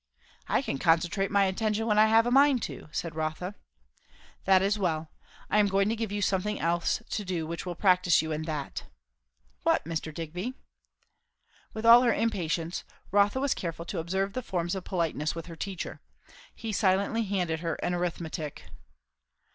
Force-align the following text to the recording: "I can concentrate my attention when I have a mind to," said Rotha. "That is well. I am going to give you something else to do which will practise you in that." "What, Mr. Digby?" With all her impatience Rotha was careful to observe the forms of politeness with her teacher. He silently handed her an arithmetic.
"I 0.47 0.63
can 0.63 0.79
concentrate 0.79 1.29
my 1.29 1.43
attention 1.45 1.85
when 1.85 1.99
I 1.99 2.07
have 2.07 2.25
a 2.25 2.31
mind 2.31 2.63
to," 2.63 2.89
said 2.91 3.13
Rotha. 3.15 3.53
"That 4.45 4.63
is 4.63 4.79
well. 4.79 5.11
I 5.47 5.59
am 5.59 5.67
going 5.67 5.89
to 5.89 5.95
give 5.95 6.11
you 6.11 6.23
something 6.23 6.59
else 6.59 7.03
to 7.11 7.23
do 7.23 7.45
which 7.45 7.67
will 7.67 7.75
practise 7.75 8.19
you 8.19 8.31
in 8.31 8.45
that." 8.45 8.85
"What, 9.61 9.83
Mr. 9.85 10.11
Digby?" 10.11 10.55
With 11.75 11.85
all 11.85 12.01
her 12.01 12.15
impatience 12.15 12.83
Rotha 13.11 13.39
was 13.39 13.53
careful 13.53 13.85
to 13.85 13.99
observe 13.99 14.33
the 14.33 14.41
forms 14.41 14.73
of 14.73 14.83
politeness 14.85 15.35
with 15.35 15.45
her 15.45 15.55
teacher. 15.55 16.01
He 16.55 16.73
silently 16.73 17.25
handed 17.25 17.59
her 17.59 17.75
an 17.75 17.93
arithmetic. 17.93 18.63